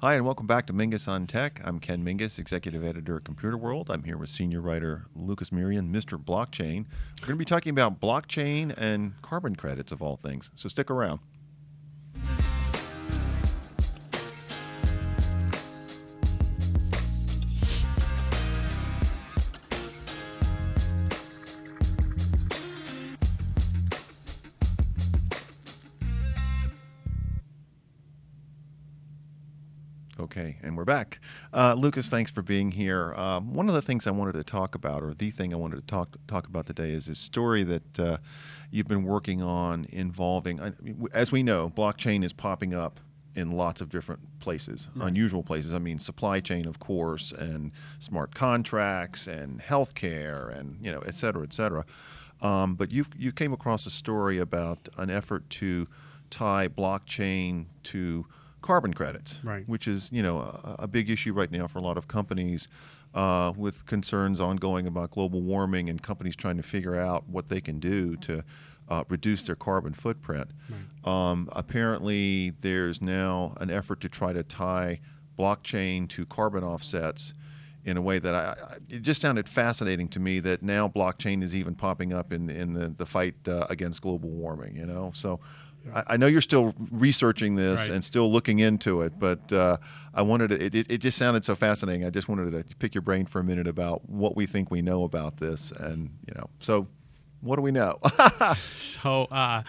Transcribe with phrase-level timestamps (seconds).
[0.00, 1.60] Hi, and welcome back to Mingis on Tech.
[1.64, 3.90] I'm Ken Mingis, executive editor at Computer World.
[3.90, 6.16] I'm here with senior writer Lucas Mearian, Mr.
[6.16, 6.84] Blockchain.
[7.20, 10.52] We're going to be talking about blockchain and carbon credits, of all things.
[10.54, 11.18] So stick around.
[30.30, 31.20] Okay, and we're back.
[31.54, 33.14] Uh, Lucas, thanks for being here.
[33.14, 35.76] Um, one of the things I wanted to talk about, or the thing I wanted
[35.76, 38.18] to talk talk about today, is this story that uh,
[38.70, 40.60] you've been working on involving.
[41.14, 43.00] As we know, blockchain is popping up
[43.34, 45.72] in lots of different places, unusual places.
[45.72, 51.14] I mean, supply chain, of course, and smart contracts, and healthcare, and you know, et
[51.14, 51.86] cetera, et cetera.
[52.42, 55.88] Um, but you you came across a story about an effort to
[56.28, 58.26] tie blockchain to
[58.68, 59.66] carbon credits, right.
[59.66, 62.68] which is you know a, a, big issue right now for a lot of companies
[63.14, 67.62] uh, with concerns ongoing about global warming and companies trying to figure out what they
[67.62, 68.44] can do to
[68.90, 70.50] uh, reduce their carbon footprint.
[70.68, 71.30] Right.
[71.30, 75.00] Um, apparently, there's now an effort to try to tie
[75.38, 77.32] blockchain to carbon offsets
[77.86, 81.42] in a way that I, I, it just sounded fascinating to me that now blockchain
[81.42, 84.76] is even popping up in in the, the fight uh, against global warming.
[84.76, 85.40] You know, so
[85.94, 87.90] I, I know you're still researching this right.
[87.90, 89.78] and still looking into it, but uh,
[90.14, 92.04] I wanted to, it, it just sounded so fascinating.
[92.04, 94.82] I just wanted to pick your brain for a minute about what we think we
[94.82, 96.88] know about this, and you know, so
[97.40, 97.98] what do we know?
[98.76, 99.24] so.
[99.24, 99.62] Uh,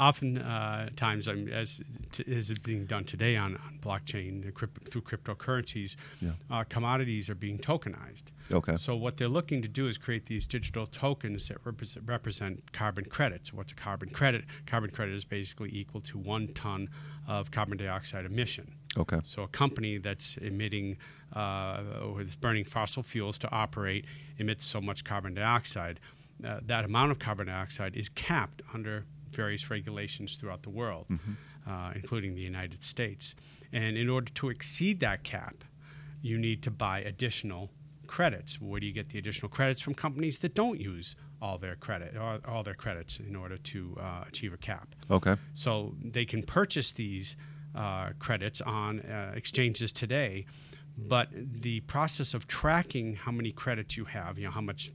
[0.00, 5.02] often uh, times, um, as t- is being done today on, on blockchain crypt- through
[5.02, 6.30] cryptocurrencies, yeah.
[6.50, 8.24] uh, commodities are being tokenized.
[8.50, 8.76] Okay.
[8.76, 13.04] So what they're looking to do is create these digital tokens that represent, represent carbon
[13.04, 13.52] credits.
[13.52, 14.44] What's a carbon credit?
[14.66, 16.88] Carbon credit is basically equal to one ton
[17.28, 18.72] of carbon dioxide emission.
[18.96, 19.20] Okay.
[19.24, 20.96] So a company that's emitting
[21.36, 24.06] uh, or is burning fossil fuels to operate
[24.38, 26.00] emits so much carbon dioxide.
[26.44, 31.70] Uh, that amount of carbon dioxide is capped under various regulations throughout the world, mm-hmm.
[31.70, 33.34] uh, including the United States.
[33.72, 35.64] And in order to exceed that cap,
[36.22, 37.70] you need to buy additional
[38.06, 38.60] credits.
[38.60, 42.16] Where do you get the additional credits from companies that don't use all their credit,
[42.16, 44.94] all, all their credits, in order to uh, achieve a cap?
[45.10, 45.36] Okay.
[45.54, 47.36] So they can purchase these
[47.74, 50.44] uh, credits on uh, exchanges today,
[50.98, 54.90] but the process of tracking how many credits you have, you know, how much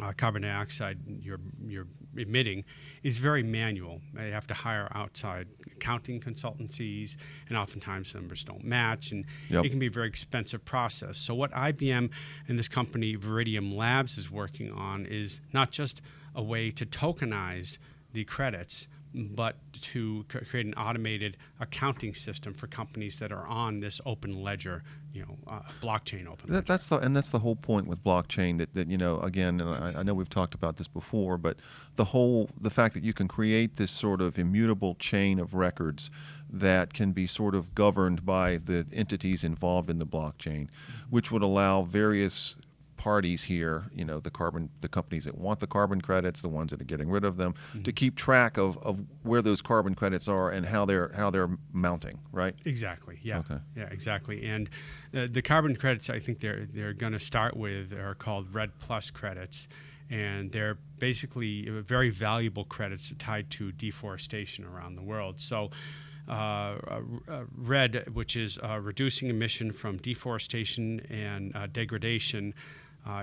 [0.00, 2.64] uh, carbon dioxide you're, you're emitting
[3.02, 4.00] is very manual.
[4.14, 7.16] They have to hire outside accounting consultancies,
[7.48, 9.64] and oftentimes numbers don't match, and yep.
[9.64, 11.16] it can be a very expensive process.
[11.16, 12.10] So, what IBM
[12.48, 16.02] and this company, Veridium Labs, is working on is not just
[16.34, 17.78] a way to tokenize
[18.12, 24.00] the credits, but to create an automated accounting system for companies that are on this
[24.04, 24.82] open ledger,
[25.12, 26.52] you know, uh, blockchain open.
[26.52, 28.58] That, that's the and that's the whole point with blockchain.
[28.58, 31.56] That, that you know, again, and I, I, know we've talked about this before, but
[31.96, 36.10] the whole the fact that you can create this sort of immutable chain of records
[36.50, 40.68] that can be sort of governed by the entities involved in the blockchain,
[41.10, 42.56] which would allow various
[42.98, 46.70] parties here, you know, the carbon, the companies that want the carbon credits, the ones
[46.70, 47.82] that are getting rid of them, mm-hmm.
[47.84, 51.48] to keep track of, of where those carbon credits are and how they're how they're
[51.72, 52.54] mounting, right?
[52.66, 53.18] Exactly.
[53.22, 53.38] Yeah.
[53.38, 53.58] Okay.
[53.74, 53.88] Yeah.
[53.90, 54.44] Exactly.
[54.44, 54.68] And
[55.16, 58.78] uh, the carbon credits, I think they're they're going to start with are called REDD
[58.78, 59.68] Plus credits,
[60.10, 65.40] and they're basically very valuable credits tied to deforestation around the world.
[65.40, 65.70] So.
[66.28, 72.52] Uh, uh, REDD, which is uh, reducing emission from deforestation and uh, degradation,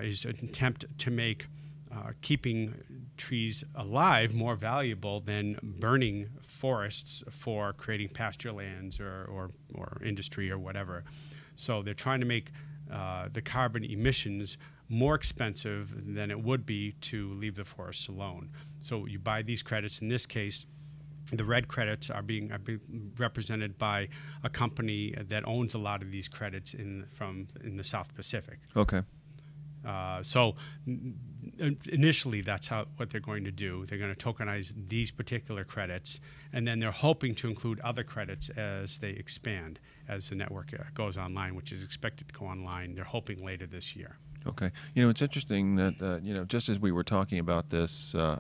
[0.03, 1.47] is an attempt to make
[1.94, 2.73] uh, keeping
[3.18, 10.51] trees alive more valuable than burning forests for creating pasture lands or, or, or industry
[10.51, 11.03] or whatever.
[11.56, 12.51] So they're trying to make
[12.91, 14.57] uh, the carbon emissions
[14.90, 18.50] more expensive than it would be to leave the forests alone.
[18.79, 20.00] So you buy these credits.
[20.00, 20.66] In this case,
[21.31, 24.09] the REDD credits are being, are being, represented by
[24.44, 28.59] a company that owns a lot of these credits in from in the South Pacific.
[28.76, 29.02] Okay.
[29.85, 30.55] Uh, so
[31.87, 33.85] initially, that's how what they're going to do.
[33.85, 36.20] They're going to tokenize these particular credits,
[36.52, 40.84] and then they're hoping to include other credits as they expand as the network uh,
[40.93, 42.96] goes online, which is expected to go online.
[42.96, 44.17] They're hoping later this year.
[44.47, 44.72] Okay.
[44.94, 48.14] You know, it's interesting that, uh, you know, just as we were talking about this,
[48.14, 48.40] uh,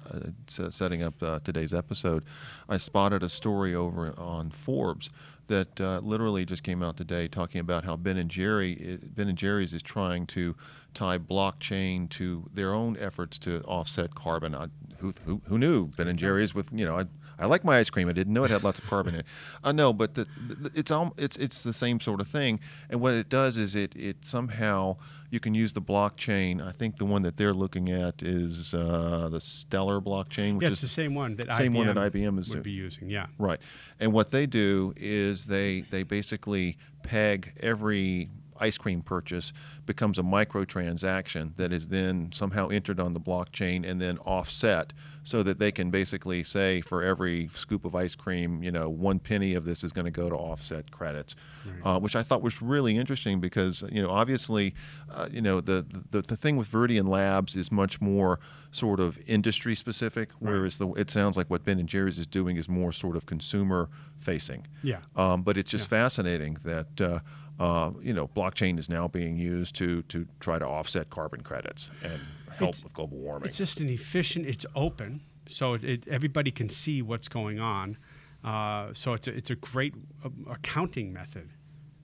[0.59, 2.23] uh setting up uh, today's episode,
[2.69, 5.09] I spotted a story over on Forbes
[5.47, 9.37] that uh, literally just came out today talking about how Ben and Jerry Ben and
[9.37, 10.55] Jerry's is trying to
[10.93, 14.55] tie blockchain to their own efforts to offset carbon.
[14.55, 14.67] I,
[14.99, 17.05] who, who, who, knew Ben and Jerry's with you know I,
[17.37, 18.07] I like my ice cream.
[18.07, 19.25] I didn't know it had lots of carbon in it.
[19.63, 22.59] Uh, no, but the, the, it's all it's it's the same sort of thing.
[22.89, 24.97] And what it does is it it somehow
[25.29, 26.65] you can use the blockchain.
[26.65, 30.67] I think the one that they're looking at is uh, the Stellar blockchain, which yeah,
[30.67, 33.09] is it's the same one that same IBM one that IBM is would be using.
[33.09, 33.27] Yeah.
[33.37, 33.59] Right.
[33.99, 38.29] And what they do is they they basically peg every
[38.59, 39.51] ice cream purchase
[39.85, 44.93] becomes a microtransaction that is then somehow entered on the blockchain and then offset
[45.23, 49.17] so that they can basically say for every scoop of ice cream, you know, one
[49.17, 51.35] penny of this is going to go to offset credits,
[51.65, 51.95] Right.
[51.95, 54.75] uh, which I thought was really interesting because, you know, obviously,
[55.11, 59.17] uh, you know, the, the, the thing with Veridium Labs is much more sort of
[59.25, 62.91] industry specific, whereas the, it sounds like what Ben and Jerry's is doing is more
[62.91, 64.67] sort of consumer facing.
[64.83, 64.99] Yeah.
[65.15, 67.19] Um, but it's just fascinating that uh,
[67.59, 71.89] uh, you know blockchain is now being used to to try to offset carbon credits
[72.03, 72.19] and
[72.57, 73.47] help It's- with global warming.
[73.49, 74.45] It's just an efficient.
[74.45, 77.97] It's open, so it, it, everybody can see what's going on.
[78.43, 79.93] Uh, so it's a, it's a great
[80.23, 81.49] uh, accounting method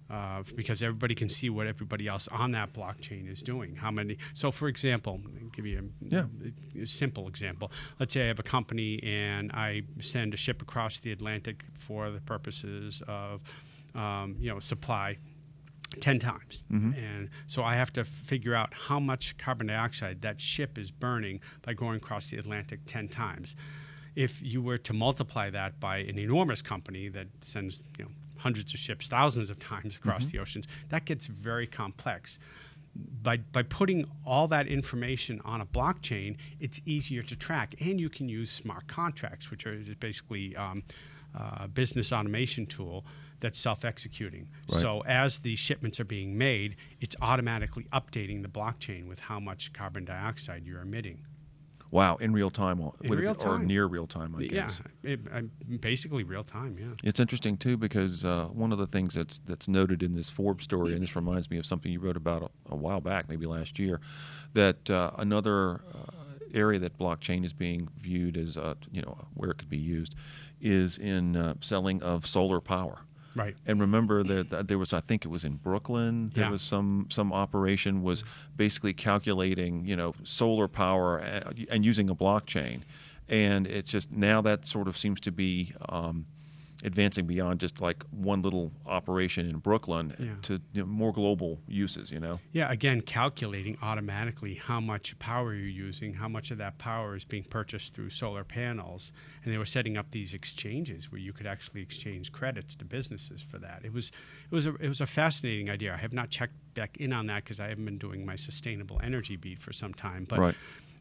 [0.10, 3.76] uh, because everybody can see what everybody else on that blockchain is doing.
[3.76, 4.18] How many?
[4.34, 6.26] So, for example, I'll give you a, Yeah.
[6.82, 7.72] a simple example.
[8.00, 12.10] Let's say I have a company and I send a ship across the Atlantic for
[12.10, 13.42] the purposes of
[13.94, 15.18] um, you know supply
[16.00, 16.64] 10 times.
[16.98, 21.42] And so I have to figure out how much carbon dioxide that ship is burning
[21.64, 23.56] by going across the Atlantic 10 times.
[24.16, 28.74] If you were to multiply that by an enormous company that sends, you know, hundreds
[28.74, 32.40] of ships thousands of times across the oceans, that gets very complex.
[33.24, 38.10] By, by putting all that information on a blockchain, it's easier to track, and you
[38.10, 40.84] can use smart contracts, which are basically um,
[41.34, 43.06] a business automation tool
[43.40, 44.50] that's self-executing.
[44.72, 44.82] Right.
[44.82, 49.74] So as the shipments are being made, it's automatically updating the blockchain with how much
[49.74, 51.22] carbon dioxide you're emitting.
[51.90, 54.80] wow, in real time, or, In real be- or near real time, I yeah, guess.
[55.04, 55.42] it, uh,
[55.80, 56.78] basically real time.
[56.80, 56.86] Yeah.
[57.04, 60.64] It's interesting too because uh, one of the things that's that's noted in this Forbes
[60.64, 63.46] story, and this reminds me of something you wrote about a, a while back, maybe
[63.46, 64.00] last year,
[64.54, 66.12] that uh, another uh,
[66.54, 70.16] area that blockchain is being viewed as uh, you know where it could be used
[70.62, 73.00] is in uh, selling of solar power.
[73.34, 73.56] Right.
[73.66, 76.52] And remember that, that there was, I think it was in Brooklyn, there Yeah.
[76.52, 78.24] was some some operation was
[78.58, 82.82] basically calculating, you know, solar power and, and using a blockchain,
[83.30, 86.26] and it's just now that sort of seems to be um,
[86.84, 90.34] advancing beyond just like one little operation in Brooklyn Yeah.
[90.44, 92.12] to you know, more global uses.
[92.12, 96.78] You know, Yeah, again, calculating automatically how much power you're using, how much of that
[96.78, 99.12] power is being purchased through solar panels,
[99.44, 103.42] and they were setting up these exchanges where you could actually exchange credits to businesses
[103.42, 103.82] for that.
[103.84, 104.12] It was,
[104.50, 105.94] it was a, it was a fascinating idea.
[105.94, 109.00] I have not checked back in on that because I haven't been doing my sustainable
[109.04, 110.56] energy beat for some time, but Right.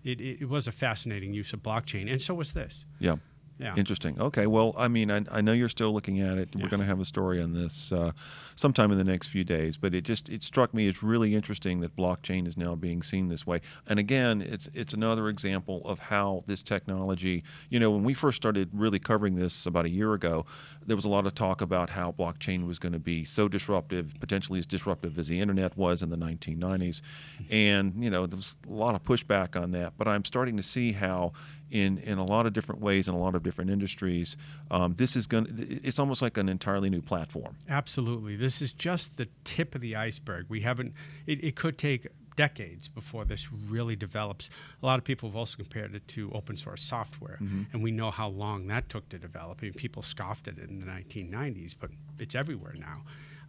[0.05, 2.85] it, it, it was a fascinating use of blockchain, and so was this.
[2.99, 3.17] yeah.
[3.61, 3.75] Yeah.
[3.77, 4.19] Interesting.
[4.19, 4.47] Okay.
[4.47, 6.49] Well, I mean, I, I know you're still looking at it.
[6.57, 8.13] We're going to have a story on this uh,
[8.57, 9.77] sometime in the next few days.
[9.77, 13.29] But it just it struck me as really interesting that blockchain is now being seen
[13.29, 13.61] this way.
[13.87, 17.45] And again, it's it's another example of how this technology.
[17.69, 20.47] You know, when we first started really covering this about a year ago,
[20.87, 24.15] there was a lot of talk about how blockchain was going to be so disruptive,
[24.21, 27.03] potentially as disruptive as the internet was in the 1990s.
[27.51, 29.93] And you know, there was a lot of pushback on that.
[29.99, 31.35] But I'm starting to see how
[31.71, 34.37] in in a lot of different ways in a lot of different industries.
[34.71, 35.45] Um, this is going.
[35.45, 37.57] to It's almost like an entirely new platform.
[37.69, 38.37] Absolutely.
[38.37, 40.47] This is just the tip of the iceberg.
[40.49, 40.95] We haven't,
[41.27, 44.51] it, it could take decades before this really develops.
[44.83, 47.39] A lot of people have also compared it to open source software,
[47.73, 49.59] and we know how long that took to develop.
[49.61, 53.03] I mean, people scoffed at it in the 1990s, but it's everywhere now.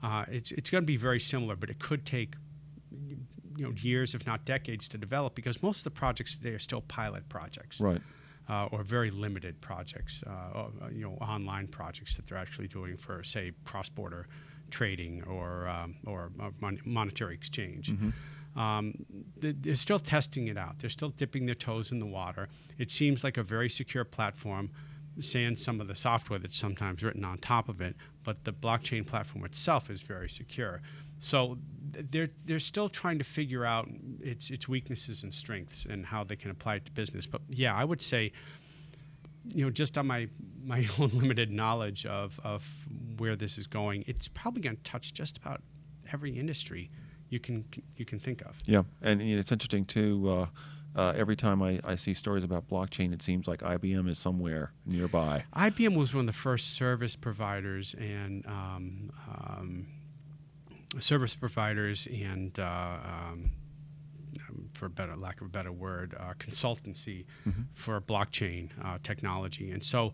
[0.03, 2.35] Uh, it's it's going to be very similar, but it could take
[3.57, 6.59] you know years, if not decades, to develop because most of the projects today are
[6.59, 8.01] still pilot projects Right.
[8.49, 12.97] uh, or very limited projects, uh, uh, you know, online projects that they're actually doing
[12.97, 14.27] for, say, cross-border
[14.69, 17.93] trading or um, or uh, mon- monetary exchange.
[18.55, 19.05] Um,
[19.37, 20.79] they- they're still testing it out.
[20.79, 22.49] They're still dipping their toes in the water.
[22.77, 24.71] It seems like a very secure platform,
[25.19, 27.95] sans some of the software that's sometimes written on top of it.
[28.23, 30.81] But the blockchain platform itself is very secure.
[31.17, 31.59] So
[31.91, 36.35] they're they're still trying to figure out its its weaknesses and strengths and how they
[36.35, 37.25] can apply it to business.
[37.25, 38.31] But yeah, I would say,
[39.45, 40.29] you know, just on my
[40.63, 42.65] my own limited knowledge of of
[43.17, 45.61] where this is going, it's probably going to touch just about
[46.11, 46.89] every industry
[47.29, 48.57] you can you can think of.
[48.65, 50.29] Yeah, and it's interesting too.
[50.29, 50.45] Uh,
[50.93, 54.73] uh, every time I, I see stories about blockchain, it seems like IBM is somewhere
[54.85, 55.45] nearby.
[55.55, 59.87] IBM was one of the first service providers and um, um,
[60.99, 63.51] service providers and uh, um,
[64.73, 67.25] for better lack of a better word, uh, consultancy
[67.73, 69.71] for blockchain uh, technology.
[69.71, 70.13] And so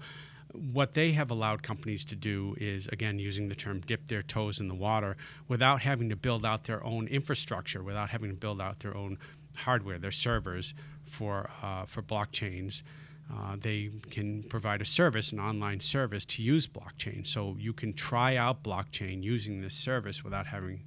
[0.54, 4.60] what they have allowed companies to do is, again, using the term dip their toes
[4.60, 5.18] in the water
[5.48, 9.18] without having to build out their own infrastructure, without having to build out their own
[9.56, 10.74] hardware, their servers
[11.06, 12.84] for, uh, for blockchains.
[13.32, 17.28] Uh, they can provide a service, an online service, to use blockchain.
[17.28, 20.84] So you can try out blockchain using this service without having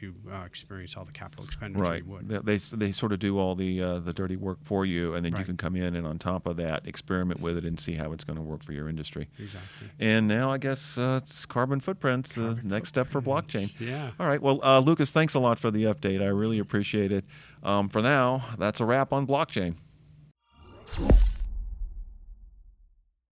[0.00, 2.06] to uh, experience all the capital expenditure right.
[2.06, 2.28] would.
[2.28, 5.24] They, they, they sort of do all the uh, the dirty work for you, and
[5.24, 7.94] then you can come in and on top of that, experiment with it and see
[7.94, 9.28] how it's going to work for your industry.
[9.38, 9.88] Exactly.
[9.98, 13.74] And now I guess uh, it's carbon footprints, uh, Carbon next step for blockchain.
[13.80, 14.10] Yeah.
[14.18, 14.42] All right.
[14.42, 16.20] Well, uh, Lucas, thanks a lot for the update.
[16.20, 17.24] I really appreciate it.
[17.62, 19.76] Um, for now, that's a wrap on blockchain.